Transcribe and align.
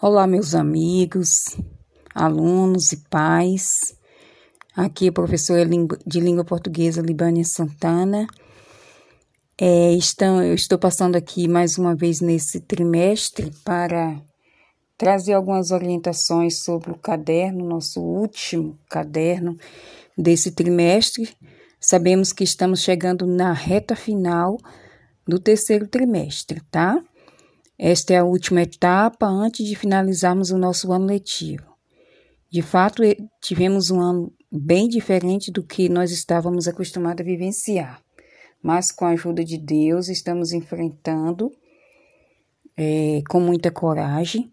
Olá, 0.00 0.28
meus 0.28 0.54
amigos, 0.54 1.56
alunos 2.14 2.92
e 2.92 2.98
pais. 3.10 3.96
Aqui 4.76 5.06
é 5.06 5.08
a 5.08 5.12
professora 5.12 5.68
de 6.06 6.20
língua 6.20 6.44
portuguesa 6.44 7.02
Libânia 7.02 7.44
Santana. 7.44 8.28
É, 9.60 9.92
estão, 9.94 10.40
eu 10.40 10.54
estou 10.54 10.78
passando 10.78 11.16
aqui 11.16 11.48
mais 11.48 11.78
uma 11.78 11.96
vez 11.96 12.20
nesse 12.20 12.60
trimestre 12.60 13.50
para 13.64 14.22
trazer 14.96 15.32
algumas 15.32 15.72
orientações 15.72 16.62
sobre 16.62 16.92
o 16.92 16.96
caderno, 16.96 17.66
nosso 17.66 18.00
último 18.00 18.78
caderno 18.88 19.58
desse 20.16 20.52
trimestre. 20.52 21.28
Sabemos 21.80 22.32
que 22.32 22.44
estamos 22.44 22.82
chegando 22.82 23.26
na 23.26 23.52
reta 23.52 23.96
final 23.96 24.58
do 25.26 25.40
terceiro 25.40 25.88
trimestre, 25.88 26.62
tá? 26.70 27.02
Esta 27.78 28.14
é 28.14 28.16
a 28.16 28.24
última 28.24 28.62
etapa 28.62 29.26
antes 29.26 29.64
de 29.64 29.76
finalizarmos 29.76 30.50
o 30.50 30.58
nosso 30.58 30.92
ano 30.92 31.06
letivo. 31.06 31.76
De 32.50 32.60
fato, 32.60 33.02
tivemos 33.40 33.90
um 33.90 34.00
ano 34.00 34.32
bem 34.50 34.88
diferente 34.88 35.52
do 35.52 35.62
que 35.62 35.88
nós 35.88 36.10
estávamos 36.10 36.66
acostumados 36.66 37.20
a 37.20 37.24
vivenciar, 37.24 38.02
mas 38.60 38.90
com 38.90 39.04
a 39.04 39.10
ajuda 39.10 39.44
de 39.44 39.56
Deus 39.58 40.08
estamos 40.08 40.52
enfrentando 40.52 41.52
é, 42.76 43.22
com 43.28 43.38
muita 43.38 43.70
coragem 43.70 44.52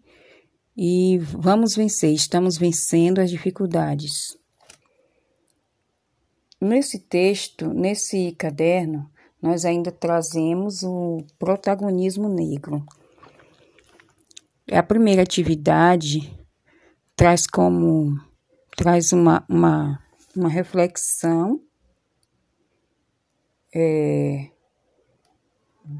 e 0.76 1.18
vamos 1.18 1.74
vencer, 1.74 2.12
estamos 2.12 2.58
vencendo 2.58 3.20
as 3.20 3.30
dificuldades. 3.30 4.36
Nesse 6.60 6.98
texto, 6.98 7.72
nesse 7.72 8.32
caderno, 8.32 9.10
nós 9.40 9.64
ainda 9.64 9.90
trazemos 9.90 10.82
o 10.82 11.24
protagonismo 11.38 12.28
negro. 12.28 12.84
A 14.72 14.82
primeira 14.82 15.22
atividade 15.22 16.36
traz 17.14 17.46
como 17.46 18.18
traz 18.76 19.12
uma, 19.12 19.44
uma, 19.48 20.02
uma 20.36 20.48
reflexão 20.48 21.60
é, 23.72 24.50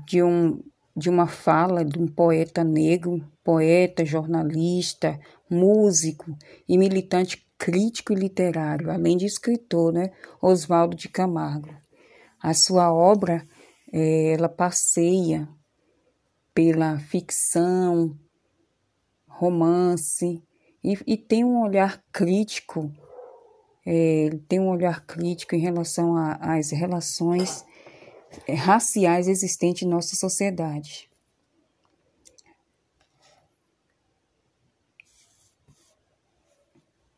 de, 0.09 0.21
um, 0.21 0.61
de 0.97 1.09
uma 1.09 1.29
fala 1.29 1.85
de 1.85 1.97
um 1.97 2.09
poeta 2.09 2.65
negro, 2.65 3.25
poeta, 3.45 4.05
jornalista, 4.05 5.17
músico 5.49 6.37
e 6.69 6.77
militante 6.77 7.47
crítico 7.57 8.13
e 8.13 8.17
literário, 8.17 8.91
além 8.91 9.17
de 9.17 9.27
escritor, 9.27 9.93
né, 9.93 10.11
Oswaldo 10.43 10.97
de 10.97 11.09
Camargo. 11.09 11.73
A 12.43 12.53
sua 12.53 12.93
obra, 12.93 13.47
é, 13.93 14.33
ela 14.33 14.49
passeia 14.49 15.49
pela 16.53 16.99
ficção, 16.99 18.19
romance, 19.39 20.43
e, 20.83 20.99
e 21.07 21.17
tem 21.17 21.45
um 21.45 21.63
olhar 21.63 22.03
crítico, 22.13 22.93
é, 23.85 24.31
tem 24.49 24.61
um 24.61 24.69
olhar 24.69 25.05
crítico 25.05 25.55
em 25.55 25.59
relação 25.59 26.17
às 26.17 26.71
relações 26.71 27.65
é, 28.47 28.55
raciais 28.55 29.29
existentes 29.29 29.83
em 29.83 29.91
nossa 29.91 30.15
sociedade. 30.17 31.11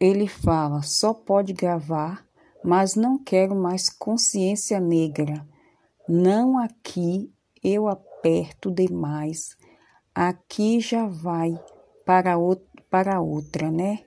Ele 0.01 0.29
fala: 0.29 0.83
só 0.83 1.13
pode 1.13 1.53
gravar, 1.53 2.27
mas 2.65 2.95
não 2.95 3.23
quero 3.23 3.55
mais 3.55 3.89
consciência 3.89 4.81
negra. 4.81 5.47
Não 6.09 6.59
aqui 6.59 7.31
eu 7.63 7.89
aperto 7.89 8.71
demais. 8.71 9.57
Aqui 10.15 10.81
já 10.81 11.07
vai 11.07 11.59
para, 12.09 12.37
para 12.89 13.21
outra, 13.21 13.71
né? 13.71 13.99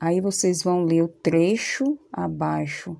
Aí 0.00 0.20
vocês 0.20 0.60
vão 0.64 0.82
ler 0.82 1.02
o 1.02 1.08
trecho 1.08 1.96
abaixo 2.12 2.96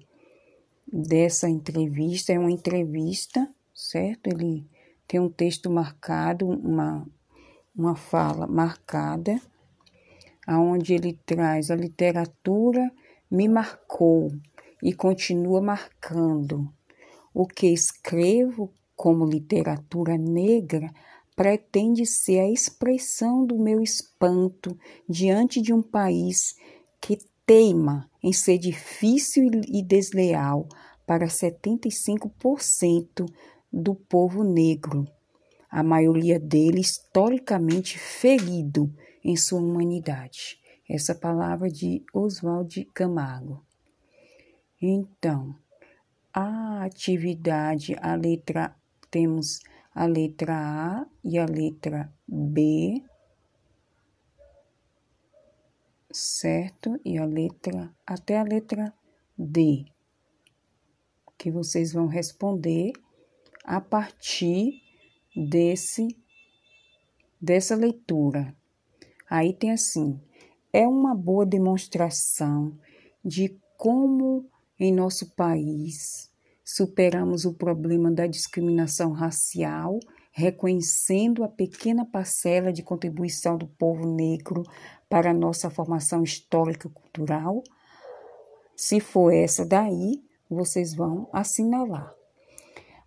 dessa 0.87 1.49
entrevista. 1.49 2.33
É 2.33 2.39
uma 2.39 2.53
entrevista, 2.53 3.53
certo? 3.75 4.29
Ele 4.29 4.65
tem 5.09 5.19
um 5.19 5.29
texto 5.29 5.69
marcado, 5.69 6.47
uma, 6.47 7.05
uma 7.77 7.97
fala 7.97 8.47
marcada, 8.47 9.41
aonde 10.47 10.95
ele 10.95 11.19
traz 11.27 11.69
a 11.69 11.75
literatura 11.75 12.93
me 13.29 13.49
marcou 13.49 14.31
e 14.81 14.95
continua 14.95 15.61
marcando. 15.61 16.73
O 17.35 17.45
que 17.45 17.67
escrevo 17.67 18.73
como 18.95 19.27
literatura 19.27 20.17
negra 20.17 20.95
pretende 21.37 22.07
ser 22.07 22.41
a 22.41 22.51
expressão 22.51 23.45
do 23.45 23.59
meu 23.59 23.81
espanto 23.81 24.77
diante 25.09 25.61
de 25.61 25.73
um 25.73 25.83
país 25.83 26.57
que 27.01 27.19
teima 27.45 28.09
em 28.23 28.33
ser 28.33 28.59
difícil 28.59 29.51
e 29.69 29.83
desleal 29.83 30.69
para 31.07 31.27
75% 31.27 33.29
do 33.73 33.95
povo 33.95 34.43
negro, 34.43 35.07
a 35.71 35.83
maioria 35.83 36.39
dele 36.39 36.81
historicamente 36.81 37.99
ferido 37.99 38.93
em 39.23 39.37
sua 39.37 39.61
humanidade. 39.61 40.59
Essa 40.89 41.15
palavra 41.15 41.71
de 41.71 42.03
Oswald 42.13 42.85
Camargo. 42.95 43.65
Então, 44.81 45.55
a 46.33 46.85
atividade, 46.85 47.97
a 48.01 48.15
letra, 48.15 48.75
temos 49.11 49.61
a 49.95 50.07
letra 50.07 50.55
A 50.57 51.07
e 51.23 51.39
a 51.39 51.47
letra 51.47 52.13
B, 52.27 53.01
certo? 56.11 57.01
E 57.05 57.17
a 57.17 57.25
letra, 57.25 57.95
até 58.05 58.39
a 58.39 58.43
letra 58.43 58.93
D, 59.39 59.85
que 61.39 61.51
vocês 61.51 61.93
vão 61.93 62.09
responder 62.09 62.93
a 63.65 63.81
partir 63.81 64.83
desse 65.35 66.09
dessa 67.41 67.77
leitura. 67.77 68.57
Aí 69.31 69.53
tem 69.53 69.71
assim: 69.71 70.21
é 70.73 70.89
uma 70.89 71.15
boa 71.15 71.47
demonstração 71.47 72.77
de 73.25 73.57
como 73.77 74.51
em 74.79 74.93
nosso 74.93 75.31
país 75.35 76.34
superamos 76.65 77.45
o 77.45 77.53
problema 77.53 78.11
da 78.11 78.27
discriminação 78.27 79.13
racial, 79.13 80.01
reconhecendo 80.33 81.45
a 81.45 81.49
pequena 81.49 82.07
parcela 82.07 82.73
de 82.73 82.83
contribuição 82.83 83.59
do 83.59 83.69
povo 83.69 84.09
negro 84.09 84.65
para 85.09 85.31
a 85.31 85.35
nossa 85.35 85.69
formação 85.69 86.23
histórica 86.25 86.89
cultural. 86.89 87.63
Se 88.75 88.99
for 88.99 89.33
essa 89.33 89.65
daí, 89.65 90.25
vocês 90.51 90.95
vão 90.95 91.29
assinalar. 91.33 92.13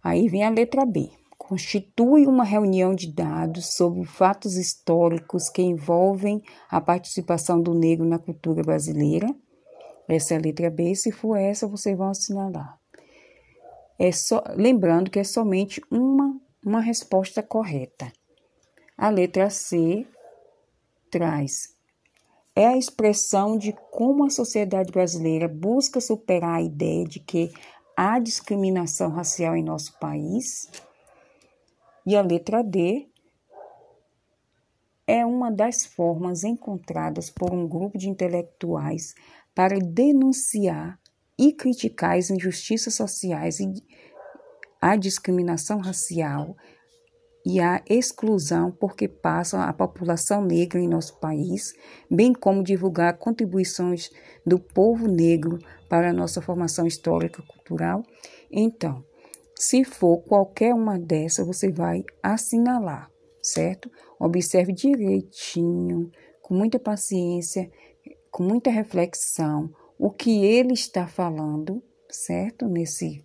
Aí 0.04 0.30
vem 0.30 0.46
a 0.46 0.50
letra 0.50 0.86
B. 0.86 1.10
Constitui 1.38 2.28
uma 2.28 2.44
reunião 2.44 2.94
de 2.94 3.12
dados 3.12 3.74
sobre 3.74 4.06
fatos 4.06 4.56
históricos 4.56 5.50
que 5.50 5.62
envolvem 5.62 6.42
a 6.70 6.80
participação 6.80 7.62
do 7.62 7.74
negro 7.74 8.06
na 8.06 8.20
cultura 8.20 8.62
brasileira. 8.62 9.34
Essa 10.08 10.34
é 10.34 10.38
a 10.38 10.42
letra 10.42 10.70
B. 10.70 10.96
Se 10.96 11.12
for 11.12 11.36
essa, 11.36 11.68
vocês 11.68 11.98
vão 11.98 12.10
assinalar. 12.10 12.77
É 14.00 14.12
só, 14.12 14.44
lembrando 14.56 15.10
que 15.10 15.20
é 15.20 15.24
somente 15.24 15.82
uma, 15.90 16.40
uma 16.64 16.82
resposta 16.82 17.42
correta. 17.42 18.12
A 18.98 19.10
letra 19.10 19.50
C 19.50 20.06
traz 21.10 21.76
é 22.56 22.66
a 22.66 22.78
expressão 22.78 23.56
de 23.56 23.72
como 23.92 24.26
a 24.26 24.32
sociedade 24.32 24.92
brasileira 24.92 25.48
busca 25.48 26.02
superar 26.02 26.56
a 26.56 26.62
ideia 26.62 27.06
de 27.06 27.20
que 27.20 27.54
há 27.96 28.18
discriminação 28.18 29.12
racial 29.12 29.56
em 29.56 29.64
nosso 29.64 29.98
país. 30.00 30.68
E 32.04 32.16
a 32.16 32.22
letra 32.22 32.64
D 32.64 33.08
é 35.06 35.24
uma 35.24 35.52
das 35.52 35.86
formas 35.86 36.44
encontradas 36.44 37.30
por 37.30 37.54
um 37.54 37.68
grupo 37.68 37.96
de 37.96 38.10
intelectuais 38.10 39.14
para 39.54 39.80
denunciar 39.80 41.00
e 41.38 41.54
criticar 41.54 42.18
as 42.18 42.30
injustiças 42.30 42.96
sociais 42.96 43.60
e 43.60 43.74
a 44.82 44.96
discriminação 44.96 45.80
racial 45.80 46.56
e 47.46 47.62
a 47.62 47.82
exclusão 47.90 48.72
porque 48.72 49.08
passam 49.08 49.62
a 49.62 49.72
população 49.72 50.44
negra 50.44 50.82
em 50.82 50.88
nosso 50.88 51.18
país, 51.18 51.74
bem 52.12 52.34
como 52.34 52.62
divulgar 52.62 53.18
contribuições 53.18 54.10
do 54.46 54.60
povo 54.60 55.08
negro 55.08 55.58
para 55.88 56.10
a 56.10 56.14
nossa 56.14 56.42
formação 56.42 56.86
histórica 56.86 57.42
e 57.42 57.48
cultural. 57.48 58.04
Então, 58.52 59.02
se 59.56 59.86
for 59.86 60.18
qualquer 60.24 60.74
uma 60.74 61.00
dessas, 61.00 61.48
você 61.48 61.72
vai 61.72 62.04
assinalar, 62.22 63.10
certo? 63.42 63.90
Observe 64.20 64.74
direitinho, 64.74 66.12
com 66.42 66.54
muita 66.54 66.78
paciência, 66.78 67.72
com 68.30 68.44
muita 68.44 68.70
reflexão, 68.70 69.72
o 69.98 70.10
que 70.10 70.46
ele 70.46 70.74
está 70.74 71.08
falando, 71.08 71.82
certo? 72.10 72.68
Nesse 72.68 73.24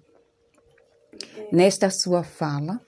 nesta 1.52 1.90
sua 1.90 2.24
fala, 2.24 2.80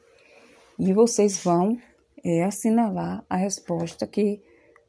e 0.79 0.93
vocês 0.93 1.43
vão 1.45 1.79
é, 2.25 2.43
assinalar 2.43 3.25
a 3.29 3.37
resposta 3.37 4.07
que 4.07 4.43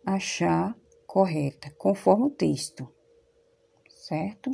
achar 0.06 0.76
correta, 1.06 1.72
conforme 1.78 2.26
o 2.26 2.30
texto, 2.30 2.88
certo? 3.90 4.52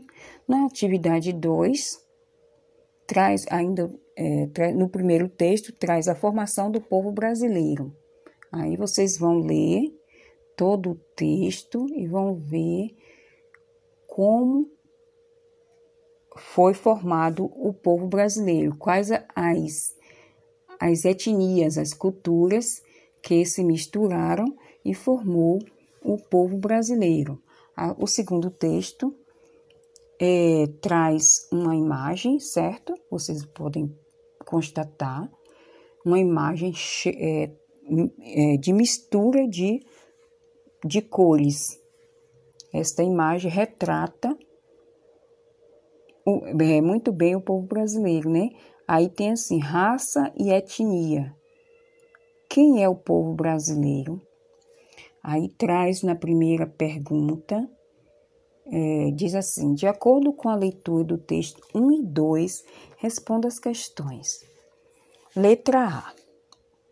Na 0.47 0.65
atividade 0.65 1.31
2, 1.31 1.99
traz 3.05 3.45
ainda, 3.49 3.93
é, 4.15 4.73
no 4.73 4.89
primeiro 4.89 5.29
texto, 5.29 5.71
traz 5.71 6.07
a 6.07 6.15
formação 6.15 6.71
do 6.71 6.81
povo 6.81 7.11
brasileiro. 7.11 7.95
Aí 8.51 8.75
vocês 8.75 9.17
vão 9.17 9.39
ler 9.39 9.93
todo 10.57 10.91
o 10.91 10.95
texto 11.15 11.87
e 11.95 12.07
vão 12.07 12.35
ver 12.35 12.95
como 14.11 14.69
foi 16.35 16.73
formado 16.73 17.45
o 17.45 17.73
povo 17.73 18.07
brasileiro, 18.07 18.75
quais 18.75 19.09
as, 19.09 19.95
as 20.77 21.05
etnias, 21.05 21.77
as 21.77 21.93
culturas 21.93 22.83
que 23.23 23.45
se 23.45 23.63
misturaram 23.63 24.53
e 24.83 24.93
formou 24.93 25.59
o 26.03 26.17
povo 26.17 26.57
brasileiro. 26.57 27.41
O 27.97 28.05
segundo 28.05 28.51
texto 28.51 29.15
é, 30.19 30.67
traz 30.81 31.47
uma 31.49 31.73
imagem, 31.73 32.37
certo? 32.37 32.93
Vocês 33.09 33.45
podem 33.45 33.97
constatar 34.45 35.31
uma 36.05 36.19
imagem 36.19 36.73
é, 37.05 37.49
é, 38.19 38.57
de 38.57 38.73
mistura 38.73 39.47
de, 39.47 39.79
de 40.83 41.01
cores. 41.01 41.80
Esta 42.73 43.03
imagem 43.03 43.51
retrata 43.51 44.37
o, 46.25 46.61
é, 46.61 46.81
muito 46.81 47.11
bem 47.11 47.35
o 47.35 47.41
povo 47.41 47.65
brasileiro, 47.65 48.29
né? 48.29 48.49
Aí 48.87 49.09
tem 49.09 49.31
assim, 49.31 49.59
raça 49.59 50.31
e 50.37 50.51
etnia. 50.51 51.35
Quem 52.49 52.83
é 52.83 52.89
o 52.89 52.95
povo 52.95 53.33
brasileiro? 53.33 54.21
Aí 55.23 55.49
traz 55.49 56.01
na 56.01 56.15
primeira 56.15 56.65
pergunta, 56.65 57.69
é, 58.67 59.11
diz 59.11 59.35
assim: 59.35 59.73
de 59.73 59.87
acordo 59.87 60.33
com 60.33 60.49
a 60.49 60.55
leitura 60.55 61.03
do 61.03 61.17
texto 61.17 61.61
1 61.73 61.91
e 61.91 62.03
2, 62.03 62.63
responda 62.97 63.47
as 63.47 63.59
questões. 63.59 64.45
Letra 65.35 65.87
A. 65.87 66.13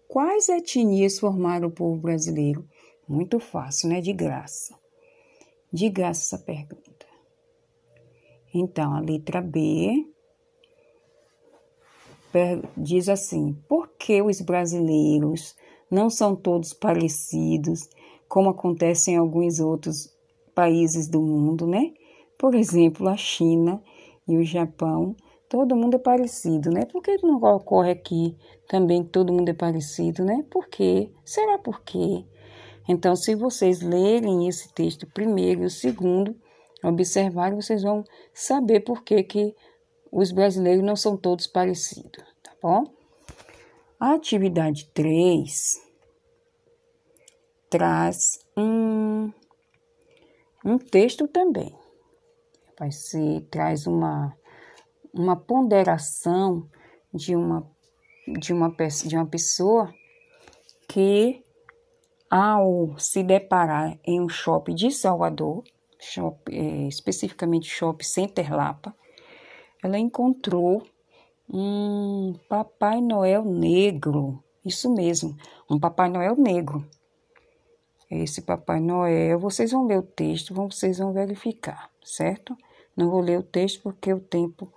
Quais 0.07 0.49
etnias 0.49 1.19
formaram 1.19 1.67
o 1.67 1.71
povo 1.71 1.99
brasileiro? 1.99 2.65
Muito 3.07 3.39
fácil, 3.39 3.89
né? 3.89 4.01
De 4.01 4.13
graça. 4.13 4.75
De 5.71 5.89
graça 5.89 6.35
essa 6.35 6.43
pergunta. 6.43 7.05
Então, 8.53 8.95
a 8.95 8.99
letra 8.99 9.41
B 9.41 10.05
diz 12.77 13.09
assim: 13.09 13.53
por 13.67 13.89
que 13.97 14.21
os 14.21 14.41
brasileiros 14.41 15.55
não 15.89 16.09
são 16.09 16.35
todos 16.35 16.73
parecidos 16.73 17.89
como 18.27 18.49
acontece 18.49 19.11
em 19.11 19.17
alguns 19.17 19.59
outros 19.59 20.15
países 20.53 21.07
do 21.07 21.19
mundo, 21.19 21.65
né? 21.65 21.93
Por 22.37 22.53
exemplo, 22.53 23.09
a 23.09 23.17
China 23.17 23.81
e 24.27 24.37
o 24.37 24.43
Japão, 24.43 25.15
todo 25.49 25.75
mundo 25.75 25.95
é 25.95 25.99
parecido, 25.99 26.69
né? 26.69 26.85
Por 26.85 27.01
que 27.01 27.17
não 27.23 27.41
ocorre 27.41 27.91
aqui 27.91 28.37
também 28.67 29.03
que 29.03 29.09
todo 29.09 29.33
mundo 29.33 29.49
é 29.49 29.53
parecido, 29.53 30.23
né? 30.23 30.45
Por 30.49 30.67
quê? 30.67 31.11
Será 31.25 31.57
por 31.57 31.81
quê? 31.81 32.23
Então, 32.91 33.15
se 33.15 33.35
vocês 33.35 33.81
lerem 33.81 34.47
esse 34.47 34.73
texto 34.73 35.05
primeiro 35.05 35.61
e 35.61 35.65
o 35.67 35.69
segundo, 35.69 36.35
observarem, 36.83 37.55
vocês 37.55 37.83
vão 37.83 38.03
saber 38.33 38.79
por 38.79 39.03
que, 39.03 39.21
que 39.21 39.55
os 40.11 40.31
brasileiros 40.31 40.83
não 40.83 40.95
são 40.95 41.15
todos 41.15 41.45
parecidos, 41.45 42.23
tá 42.41 42.51
bom? 42.59 42.91
A 43.99 44.13
atividade 44.13 44.89
3 44.91 45.79
traz 47.69 48.39
um, 48.57 49.31
um 50.65 50.79
texto 50.79 51.27
também. 51.27 51.77
Vai 52.79 52.91
ser, 52.91 53.41
traz 53.51 53.85
uma, 53.85 54.35
uma 55.13 55.35
ponderação 55.35 56.67
de 57.13 57.35
uma, 57.35 57.69
de, 58.39 58.51
uma, 58.51 58.75
de 59.05 59.15
uma 59.15 59.27
pessoa 59.27 59.93
que, 60.87 61.43
ao 62.29 62.97
se 62.97 63.23
deparar 63.23 63.97
em 64.03 64.21
um 64.21 64.29
shopping 64.29 64.75
de 64.75 64.91
Salvador, 64.91 65.63
shop, 65.99 66.55
é, 66.55 66.87
especificamente 66.87 67.69
Shopping 67.69 68.05
Center 68.05 68.55
Lapa, 68.55 68.95
ela 69.83 69.97
encontrou 69.97 70.83
um 71.49 72.35
Papai 72.47 73.01
Noel 73.01 73.43
negro. 73.43 74.43
Isso 74.63 74.93
mesmo, 74.93 75.35
um 75.69 75.79
Papai 75.79 76.09
Noel 76.09 76.35
negro 76.35 76.85
esse 78.09 78.41
Papai 78.41 78.79
Noel. 78.79 79.39
Vocês 79.39 79.71
vão 79.71 79.85
ler 79.85 79.99
o 79.99 80.03
texto, 80.03 80.53
vocês 80.53 80.97
vão 80.97 81.13
verificar, 81.13 81.91
certo? 82.03 82.57
Não 82.95 83.09
vou 83.09 83.21
ler 83.21 83.39
o 83.39 83.43
texto 83.43 83.81
porque 83.83 84.11
o 84.11 84.19
tempo 84.19 84.71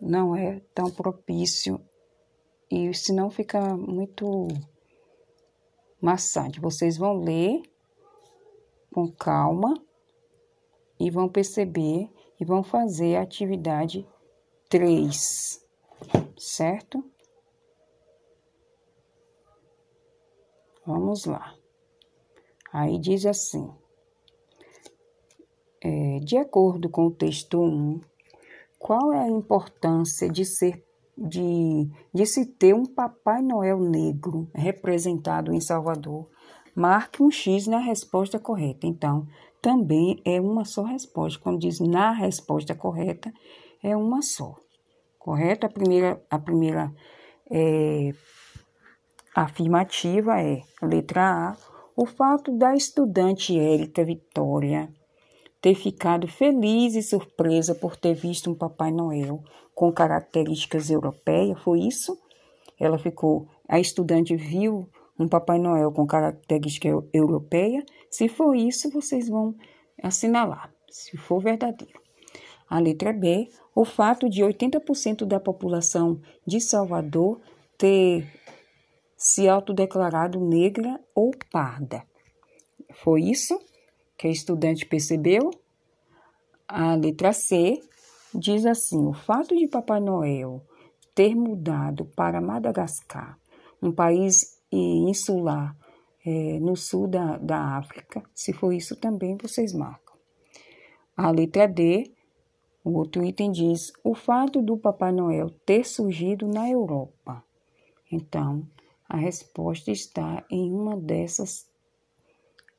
não 0.00 0.36
é 0.36 0.60
tão 0.74 0.90
propício 0.90 1.80
e 2.70 2.92
senão 2.94 3.30
fica 3.30 3.60
muito 3.76 4.48
maçante. 6.02 6.60
Vocês 6.60 6.98
vão 6.98 7.20
ler 7.20 7.62
com 8.92 9.10
calma 9.10 9.72
e 10.98 11.08
vão 11.08 11.28
perceber 11.28 12.10
e 12.38 12.44
vão 12.44 12.62
fazer 12.62 13.16
a 13.16 13.22
atividade 13.22 14.06
3, 14.68 15.64
certo? 16.36 17.04
Vamos 20.84 21.24
lá. 21.24 21.56
Aí 22.72 22.98
diz 22.98 23.24
assim: 23.24 23.72
é, 25.80 26.18
de 26.18 26.36
acordo 26.36 26.88
com 26.88 27.06
o 27.06 27.14
texto 27.14 27.60
1, 27.60 28.00
qual 28.78 29.12
é 29.12 29.20
a 29.20 29.28
importância 29.28 30.28
de 30.28 30.44
ser 30.44 30.84
de, 31.16 31.88
de 32.12 32.26
se 32.26 32.46
ter 32.46 32.74
um 32.74 32.84
Papai 32.84 33.42
Noel 33.42 33.78
negro 33.80 34.48
representado 34.54 35.52
em 35.52 35.60
Salvador? 35.60 36.28
Marque 36.74 37.22
um 37.22 37.30
X 37.30 37.66
na 37.66 37.78
resposta 37.78 38.38
correta. 38.38 38.86
Então, 38.86 39.26
também 39.60 40.20
é 40.24 40.40
uma 40.40 40.64
só 40.64 40.82
resposta. 40.82 41.40
Quando 41.40 41.60
diz 41.60 41.80
na 41.80 42.12
resposta 42.12 42.74
correta, 42.74 43.32
é 43.82 43.96
uma 43.96 44.22
só. 44.22 44.56
Correto? 45.18 45.66
A 45.66 45.68
primeira, 45.68 46.20
a 46.30 46.38
primeira 46.38 46.92
é, 47.50 48.12
afirmativa 49.34 50.40
é 50.40 50.62
letra 50.82 51.50
A 51.50 51.72
o 51.94 52.06
fato 52.06 52.56
da 52.56 52.74
estudante 52.74 53.58
Érica 53.58 54.04
Vitória 54.04 54.88
ter 55.62 55.76
ficado 55.76 56.26
feliz 56.26 56.96
e 56.96 57.02
surpresa 57.02 57.72
por 57.72 57.96
ter 57.96 58.14
visto 58.14 58.50
um 58.50 58.54
Papai 58.54 58.90
Noel 58.90 59.42
com 59.72 59.92
características 59.92 60.90
europeias, 60.90 61.58
foi 61.62 61.80
isso? 61.82 62.18
Ela 62.78 62.98
ficou, 62.98 63.46
a 63.68 63.78
estudante 63.78 64.34
viu 64.34 64.88
um 65.16 65.28
Papai 65.28 65.60
Noel 65.60 65.92
com 65.92 66.04
característica 66.04 66.88
europeia? 67.12 67.84
Se 68.10 68.28
for 68.28 68.56
isso, 68.56 68.90
vocês 68.90 69.28
vão 69.28 69.54
assinalar, 70.02 70.74
se 70.90 71.16
for 71.16 71.40
verdadeiro. 71.40 72.02
A 72.68 72.80
letra 72.80 73.12
B, 73.12 73.48
o 73.72 73.84
fato 73.84 74.28
de 74.28 74.42
80% 74.42 75.24
da 75.24 75.38
população 75.38 76.20
de 76.44 76.60
Salvador 76.60 77.40
ter 77.78 78.28
se 79.16 79.48
autodeclarado 79.48 80.40
negra 80.40 80.98
ou 81.14 81.30
parda. 81.52 82.02
Foi 82.92 83.22
isso 83.22 83.60
que 84.22 84.28
a 84.28 84.30
estudante 84.30 84.86
percebeu? 84.86 85.50
A 86.68 86.94
letra 86.94 87.32
C 87.32 87.82
diz 88.32 88.64
assim: 88.64 89.04
o 89.04 89.12
fato 89.12 89.56
de 89.56 89.66
Papai 89.66 89.98
Noel 89.98 90.62
ter 91.12 91.34
mudado 91.34 92.04
para 92.04 92.40
Madagascar, 92.40 93.36
um 93.82 93.90
país 93.90 94.60
insular 94.70 95.76
é, 96.24 96.60
no 96.60 96.76
sul 96.76 97.08
da, 97.08 97.36
da 97.36 97.76
África, 97.76 98.22
se 98.32 98.52
for 98.52 98.72
isso 98.72 98.94
também 98.94 99.36
vocês 99.36 99.72
marcam. 99.72 100.14
A 101.16 101.28
letra 101.32 101.66
D, 101.66 102.14
o 102.84 102.92
outro 102.92 103.24
item 103.24 103.50
diz: 103.50 103.92
o 104.04 104.14
fato 104.14 104.62
do 104.62 104.78
Papai 104.78 105.10
Noel 105.10 105.50
ter 105.66 105.84
surgido 105.84 106.46
na 106.46 106.70
Europa. 106.70 107.42
Então, 108.08 108.62
a 109.08 109.16
resposta 109.16 109.90
está 109.90 110.44
em 110.48 110.72
uma 110.72 110.96
dessas 110.96 111.71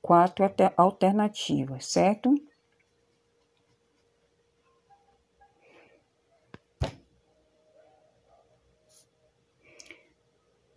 quatro 0.03 0.45
alternativas, 0.77 1.85
certo? 1.85 2.35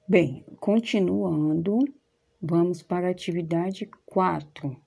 Bem, 0.09 0.47
continuando, 0.61 1.80
vamos 2.40 2.83
para 2.83 3.09
a 3.09 3.11
atividade 3.11 3.90
4. 4.06 4.80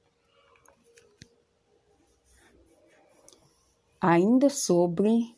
Ainda 3.99 4.49
sobre 4.49 5.35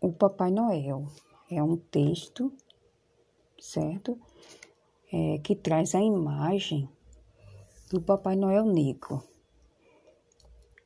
o 0.00 0.10
Papai 0.10 0.50
Noel. 0.50 1.06
É 1.50 1.62
um 1.62 1.76
texto, 1.76 2.50
certo? 3.60 4.18
é, 5.12 5.38
que 5.38 5.54
traz 5.54 5.94
a 5.94 6.00
imagem 6.00 6.88
do 7.90 8.00
Papai 8.00 8.36
Noel 8.36 8.66
Negro. 8.66 9.22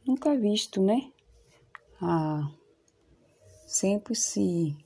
Nunca 0.07 0.37
visto, 0.37 0.81
né? 0.81 1.11
Ah, 2.01 2.49
sempre 3.67 4.15
se 4.15 4.77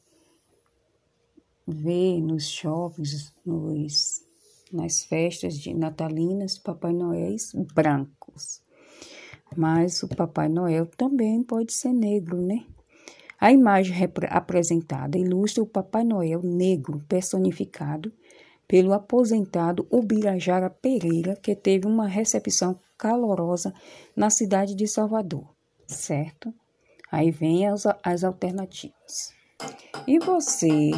vê 1.67 2.21
nos 2.21 2.49
shoppings, 2.49 3.33
nos, 3.45 4.25
nas 4.73 5.03
festas 5.03 5.59
de 5.59 5.75
natalinas, 5.75 6.59
Papai 6.59 6.93
Noéis 6.93 7.53
brancos. 7.75 8.63
Mas 9.57 10.03
o 10.03 10.09
Papai 10.09 10.49
Noel 10.49 10.87
também 10.87 11.43
pode 11.43 11.73
ser 11.73 11.93
negro, 11.93 12.41
né? 12.41 12.67
A 13.39 13.53
imagem 13.53 13.95
apresentada 14.31 15.19
ilustra 15.19 15.63
o 15.63 15.67
Papai 15.67 16.05
Noel 16.05 16.43
negro 16.43 17.03
personificado 17.07 18.13
pelo 18.67 18.93
aposentado 18.93 19.87
Ubirajara 19.91 20.69
Pereira, 20.69 21.37
que 21.37 21.55
teve 21.55 21.87
uma 21.87 22.07
recepção 22.07 22.79
calorosa 22.99 23.73
na 24.15 24.31
cidade 24.31 24.75
de 24.75 24.87
Salvador, 24.87 25.49
certo? 25.87 26.53
Aí 27.11 27.31
vem 27.31 27.67
as, 27.67 27.85
as 28.03 28.25
alternativas. 28.25 29.33
E 30.07 30.19
você, 30.19 30.91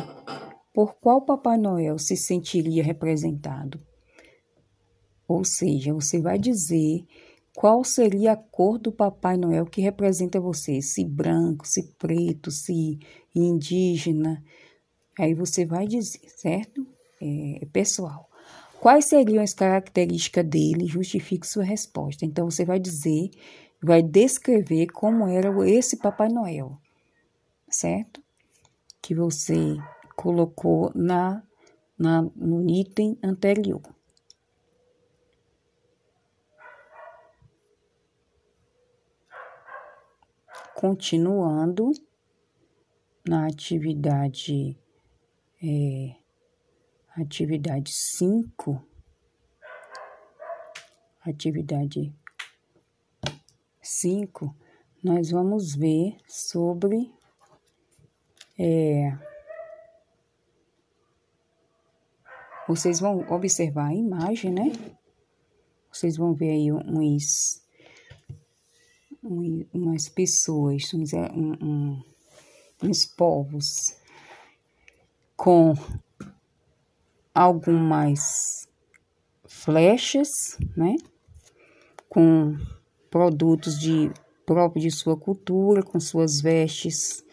por 0.73 0.95
qual 0.95 1.23
Papai 1.23 1.59
Noel 1.59 1.99
se 1.99 2.17
sentiria 2.17 2.83
representado? 2.83 3.81
Ou 5.27 5.45
seja, 5.45 5.93
você 5.93 6.19
vai 6.21 6.39
dizer 6.39 7.05
qual 7.55 7.85
seria 7.85 8.33
a 8.33 8.37
cor 8.37 8.79
do 8.79 8.91
Papai 8.91 9.37
Noel 9.37 9.67
que 9.67 9.81
representa 9.81 10.41
você, 10.41 10.81
se 10.81 11.05
branco, 11.05 11.67
se 11.67 11.83
preto, 11.99 12.51
se 12.51 12.99
indígena. 13.35 14.43
Aí 15.19 15.35
você 15.35 15.67
vai 15.67 15.87
dizer, 15.87 16.21
certo? 16.29 16.87
É, 17.21 17.67
pessoal. 17.73 18.29
Quais 18.81 19.07
seriam 19.07 19.43
as 19.43 19.53
características 19.53 20.45
dele? 20.45 20.87
Justifique 20.87 21.47
sua 21.47 21.65
resposta. 21.65 22.25
Então, 22.25 22.49
você 22.49 22.65
vai 22.65 22.79
dizer, 22.79 23.31
vai 23.83 24.03
descrever 24.03 24.87
como 24.87 25.27
era 25.27 25.51
esse 25.69 25.97
Papai 25.97 26.29
Noel, 26.29 26.79
certo? 27.69 28.23
Que 29.03 29.15
você 29.15 29.77
colocou 30.15 30.93
na, 30.95 31.43
na 31.99 32.23
no 32.37 32.69
item 32.69 33.19
anterior. 33.23 33.83
Continuando 40.75 41.91
na 43.27 43.49
atividade 43.49 44.79
é, 45.61 46.15
atividade 47.21 47.93
5, 47.93 48.81
atividade 51.21 52.15
5, 53.83 54.55
nós 55.03 55.31
vamos 55.31 55.75
ver 55.75 56.17
sobre 56.29 57.13
é, 58.59 59.17
vocês 62.69 63.01
vão 63.01 63.21
observar 63.31 63.89
a 63.89 63.95
imagem, 63.95 64.53
né? 64.53 64.73
Vocês 65.93 66.17
vão 66.17 66.35
ver 66.35 66.51
aí 66.51 66.73
uns, 66.73 67.65
umas 69.23 70.09
pessoas, 70.09 70.93
uns, 70.95 71.13
um, 71.13 71.53
um, 71.65 72.05
uns 72.83 73.07
povos 73.07 73.97
com 75.37 75.75
algumas 77.39 78.69
flechas, 79.47 80.59
né? 80.77 80.97
Com 82.09 82.57
produtos 83.09 83.79
de 83.79 84.11
próprio 84.45 84.83
de 84.83 84.91
sua 84.91 85.17
cultura, 85.17 85.85
com 85.85 86.01
suas 86.01 86.41
vestes, 86.41 87.25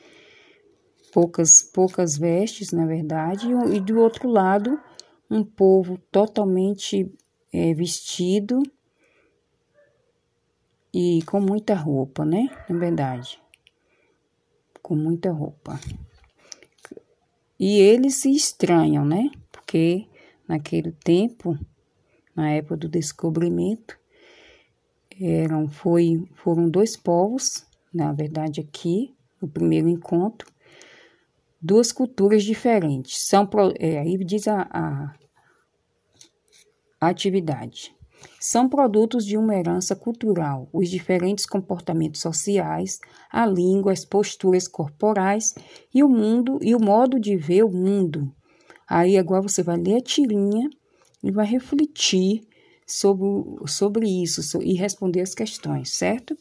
poucas 1.11 1.63
poucas 1.73 2.17
vestes, 2.17 2.71
na 2.71 2.85
verdade, 2.85 3.47
e 3.73 3.79
do 3.79 3.99
outro 3.99 4.29
lado 4.29 4.79
um 5.27 5.43
povo 5.43 5.97
totalmente 6.11 7.11
é, 7.51 7.73
vestido 7.73 8.61
e 10.93 11.23
com 11.23 11.41
muita 11.41 11.73
roupa, 11.73 12.23
né? 12.23 12.47
Na 12.69 12.77
verdade, 12.77 13.41
com 14.83 14.95
muita 14.95 15.31
roupa. 15.31 15.79
E 17.59 17.79
eles 17.79 18.15
se 18.21 18.29
estranham, 18.29 19.03
né? 19.03 19.31
Porque 19.65 20.07
naquele 20.47 20.91
tempo, 20.91 21.57
na 22.35 22.51
época 22.51 22.77
do 22.77 22.87
descobrimento, 22.87 23.97
eram 25.19 25.67
foi 25.67 26.23
foram 26.35 26.69
dois 26.69 26.95
povos, 26.95 27.65
na 27.91 28.13
verdade 28.13 28.61
aqui, 28.61 29.15
no 29.41 29.47
primeiro 29.47 29.89
encontro, 29.89 30.47
duas 31.59 31.91
culturas 31.91 32.43
diferentes. 32.43 33.25
São 33.27 33.49
é, 33.79 33.97
aí 33.97 34.17
diz 34.23 34.47
a, 34.47 34.67
a, 34.71 35.15
a 37.01 37.07
atividade. 37.07 37.95
São 38.39 38.69
produtos 38.69 39.25
de 39.25 39.35
uma 39.35 39.55
herança 39.55 39.95
cultural, 39.95 40.69
os 40.71 40.89
diferentes 40.89 41.45
comportamentos 41.45 42.21
sociais, 42.21 42.99
a 43.31 43.45
língua, 43.47 43.91
as 43.91 44.05
posturas 44.05 44.67
corporais 44.67 45.55
e 45.93 46.03
o 46.03 46.09
mundo 46.09 46.59
e 46.61 46.75
o 46.75 46.79
modo 46.79 47.19
de 47.19 47.35
ver 47.35 47.63
o 47.63 47.71
mundo 47.71 48.31
Aí 48.87 49.17
agora 49.17 49.41
você 49.41 49.63
vai 49.63 49.77
ler 49.77 49.97
a 49.97 50.01
tirinha 50.01 50.69
e 51.23 51.31
vai 51.31 51.45
refletir 51.45 52.43
sobre, 52.85 53.27
sobre 53.67 54.07
isso 54.07 54.61
e 54.61 54.73
responder 54.73 55.21
as 55.21 55.33
questões, 55.33 55.93
certo? 55.93 56.37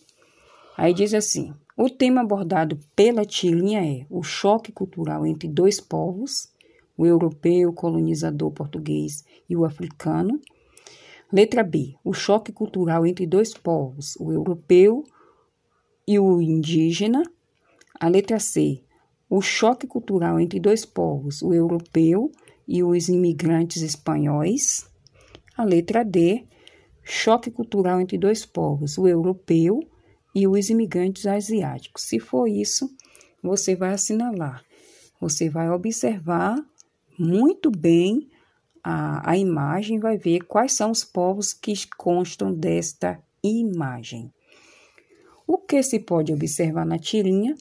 Aí 0.76 0.92
diz 0.92 1.14
assim: 1.14 1.54
o 1.76 1.88
tema 1.88 2.20
abordado 2.20 2.78
pela 2.94 3.24
tirinha 3.24 3.84
é 3.84 4.06
o 4.10 4.22
choque 4.22 4.70
cultural 4.70 5.26
entre 5.26 5.48
dois 5.48 5.80
povos, 5.80 6.48
o 6.96 7.06
europeu, 7.06 7.72
colonizador 7.72 8.50
português 8.50 9.24
e 9.48 9.56
o 9.56 9.64
africano. 9.64 10.40
Letra 11.32 11.64
B: 11.64 11.94
o 12.04 12.12
choque 12.12 12.52
cultural 12.52 13.06
entre 13.06 13.26
dois 13.26 13.54
povos, 13.54 14.16
o 14.20 14.30
europeu 14.30 15.04
e 16.06 16.18
o 16.18 16.40
indígena. 16.40 17.22
A 17.98 18.08
letra 18.08 18.38
C: 18.38 18.82
o 19.28 19.40
choque 19.40 19.86
cultural 19.86 20.38
entre 20.38 20.60
dois 20.60 20.84
povos, 20.84 21.42
o 21.42 21.52
europeu 21.52 22.30
e 22.66 22.82
os 22.82 23.08
imigrantes 23.08 23.82
espanhóis. 23.82 24.86
A 25.56 25.64
letra 25.64 26.04
D, 26.04 26.44
choque 27.02 27.50
cultural 27.50 28.00
entre 28.00 28.18
dois 28.18 28.44
povos, 28.44 28.98
o 28.98 29.06
europeu 29.06 29.80
e 30.34 30.46
os 30.46 30.68
imigrantes 30.68 31.26
asiáticos. 31.26 32.04
Se 32.04 32.18
for 32.18 32.48
isso, 32.48 32.90
você 33.42 33.76
vai 33.76 33.92
assinalar. 33.92 34.64
Você 35.20 35.48
vai 35.48 35.70
observar 35.70 36.56
muito 37.18 37.70
bem 37.70 38.28
a, 38.82 39.30
a 39.30 39.38
imagem, 39.38 39.98
vai 39.98 40.18
ver 40.18 40.40
quais 40.40 40.72
são 40.72 40.90
os 40.90 41.04
povos 41.04 41.52
que 41.52 41.72
constam 41.96 42.52
desta 42.52 43.22
imagem. 43.42 44.32
O 45.46 45.58
que 45.58 45.82
se 45.82 46.00
pode 46.00 46.32
observar 46.32 46.84
na 46.84 46.98
tirinha 46.98 47.54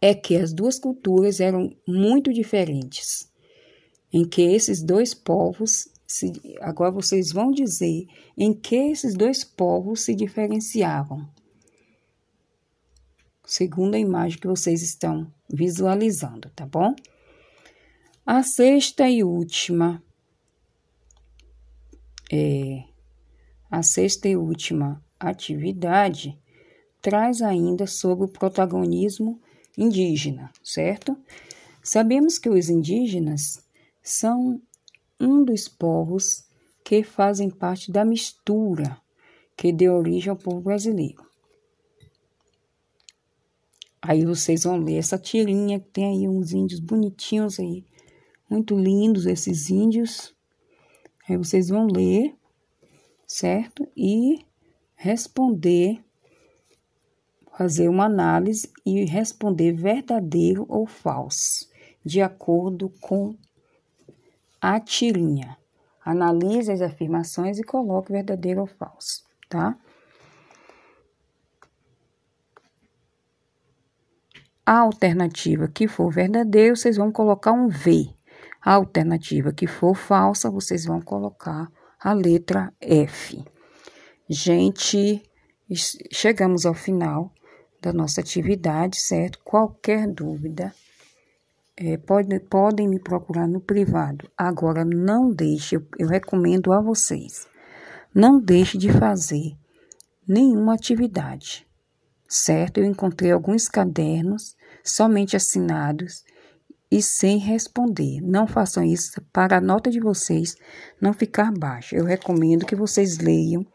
é 0.00 0.14
que 0.14 0.36
as 0.36 0.52
duas 0.52 0.78
culturas 0.78 1.40
eram 1.40 1.74
muito 1.86 2.32
diferentes, 2.32 3.30
em 4.12 4.26
que 4.26 4.42
esses 4.42 4.82
dois 4.82 5.14
povos, 5.14 5.88
se, 6.06 6.32
agora 6.60 6.90
vocês 6.90 7.32
vão 7.32 7.50
dizer 7.50 8.06
em 8.36 8.52
que 8.52 8.76
esses 8.76 9.14
dois 9.14 9.42
povos 9.42 10.04
se 10.04 10.14
diferenciavam, 10.14 11.28
segundo 13.44 13.94
a 13.94 13.98
imagem 13.98 14.38
que 14.38 14.46
vocês 14.46 14.82
estão 14.82 15.32
visualizando, 15.48 16.50
tá 16.54 16.66
bom? 16.66 16.94
A 18.24 18.42
sexta 18.42 19.08
e 19.08 19.22
última 19.22 20.02
é 22.30 22.84
a 23.70 23.82
sexta 23.82 24.28
e 24.28 24.36
última 24.36 25.02
atividade 25.18 26.38
traz 27.00 27.40
ainda 27.40 27.86
sobre 27.86 28.24
o 28.24 28.28
protagonismo 28.28 29.40
indígena, 29.76 30.50
certo? 30.62 31.16
Sabemos 31.82 32.38
que 32.38 32.48
os 32.48 32.68
indígenas 32.68 33.62
são 34.02 34.60
um 35.20 35.44
dos 35.44 35.68
povos 35.68 36.44
que 36.84 37.02
fazem 37.02 37.50
parte 37.50 37.90
da 37.90 38.04
mistura 38.04 39.00
que 39.56 39.72
deu 39.72 39.94
origem 39.94 40.30
ao 40.30 40.36
povo 40.36 40.60
brasileiro. 40.60 41.26
Aí 44.00 44.24
vocês 44.24 44.62
vão 44.62 44.76
ler 44.76 44.98
essa 44.98 45.18
tirinha 45.18 45.80
que 45.80 45.88
tem 45.88 46.04
aí 46.04 46.28
uns 46.28 46.52
índios 46.52 46.78
bonitinhos 46.78 47.58
aí, 47.58 47.84
muito 48.48 48.78
lindos 48.78 49.26
esses 49.26 49.68
índios. 49.68 50.32
Aí 51.28 51.36
vocês 51.36 51.68
vão 51.68 51.86
ler, 51.86 52.34
certo? 53.26 53.88
E 53.96 54.46
responder 54.94 56.04
fazer 57.56 57.88
uma 57.88 58.04
análise 58.04 58.70
e 58.84 59.04
responder 59.04 59.72
verdadeiro 59.72 60.66
ou 60.68 60.86
falso, 60.86 61.68
de 62.04 62.20
acordo 62.20 62.90
com 63.00 63.34
a 64.60 64.78
tirinha. 64.78 65.56
Analise 66.04 66.70
as 66.70 66.82
afirmações 66.82 67.58
e 67.58 67.64
coloque 67.64 68.12
verdadeiro 68.12 68.60
ou 68.60 68.66
falso, 68.66 69.24
tá? 69.48 69.76
A 74.64 74.80
alternativa 74.80 75.68
que 75.68 75.88
for 75.88 76.12
verdadeiro, 76.12 76.76
vocês 76.76 76.96
vão 76.96 77.10
colocar 77.10 77.52
um 77.52 77.68
V. 77.68 78.08
A 78.60 78.74
alternativa 78.74 79.52
que 79.52 79.66
for 79.66 79.94
falsa, 79.94 80.50
vocês 80.50 80.84
vão 80.84 81.00
colocar 81.00 81.70
a 82.00 82.12
letra 82.12 82.72
F. 82.80 83.44
Gente, 84.28 85.22
chegamos 86.12 86.66
ao 86.66 86.74
final 86.74 87.32
da 87.80 87.92
nossa 87.92 88.20
atividade, 88.20 89.00
certo? 89.00 89.38
Qualquer 89.44 90.06
dúvida, 90.08 90.72
é, 91.76 91.96
pode, 91.98 92.38
podem 92.40 92.88
me 92.88 92.98
procurar 92.98 93.46
no 93.46 93.60
privado. 93.60 94.30
Agora, 94.36 94.84
não 94.84 95.30
deixe, 95.30 95.76
eu, 95.76 95.86
eu 95.98 96.08
recomendo 96.08 96.72
a 96.72 96.80
vocês, 96.80 97.46
não 98.14 98.40
deixe 98.40 98.78
de 98.78 98.90
fazer 98.90 99.54
nenhuma 100.26 100.74
atividade, 100.74 101.66
certo? 102.28 102.78
Eu 102.78 102.84
encontrei 102.84 103.30
alguns 103.30 103.68
cadernos 103.68 104.56
somente 104.82 105.36
assinados 105.36 106.24
e 106.90 107.02
sem 107.02 107.38
responder. 107.38 108.20
Não 108.22 108.46
façam 108.46 108.82
isso 108.82 109.20
para 109.32 109.58
a 109.58 109.60
nota 109.60 109.90
de 109.90 110.00
vocês 110.00 110.56
não 111.00 111.12
ficar 111.12 111.52
baixa. 111.52 111.94
Eu 111.94 112.04
recomendo 112.04 112.64
que 112.64 112.74
vocês 112.74 113.18
leiam 113.18 113.66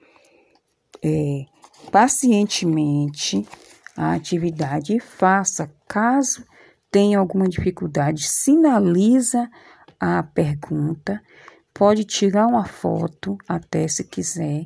é, 1.04 1.46
pacientemente 1.92 3.46
a 4.02 4.14
atividade 4.14 4.96
e 4.96 5.00
faça. 5.00 5.72
Caso 5.88 6.44
tenha 6.90 7.20
alguma 7.20 7.48
dificuldade, 7.48 8.28
sinaliza 8.28 9.48
a 10.00 10.24
pergunta, 10.24 11.22
pode 11.72 12.04
tirar 12.04 12.48
uma 12.48 12.66
foto 12.66 13.38
até 13.48 13.88
se 13.88 14.04
quiser 14.04 14.66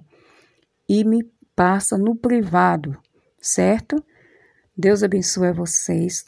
e 0.88 1.04
me 1.04 1.30
passa 1.54 1.98
no 1.98 2.16
privado, 2.16 2.98
certo? 3.38 4.02
Deus 4.78 5.04
abençoe 5.04 5.52
vocês. 5.52 6.24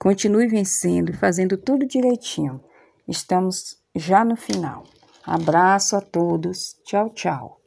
Continue 0.00 0.48
vencendo, 0.48 1.12
fazendo 1.12 1.56
tudo 1.56 1.86
direitinho. 1.86 2.60
Estamos 3.06 3.76
já 3.94 4.24
no 4.24 4.34
final. 4.34 4.82
Abraço 5.24 5.94
a 5.94 6.00
todos. 6.00 6.76
Tchau, 6.84 7.10
tchau. 7.10 7.57